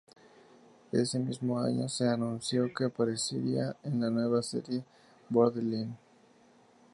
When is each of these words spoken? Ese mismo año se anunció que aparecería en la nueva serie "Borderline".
Ese 0.91 1.19
mismo 1.19 1.59
año 1.59 1.87
se 1.87 2.09
anunció 2.09 2.73
que 2.73 2.85
aparecería 2.85 3.75
en 3.83 4.01
la 4.01 4.09
nueva 4.09 4.41
serie 4.41 4.83
"Borderline". 5.29 5.95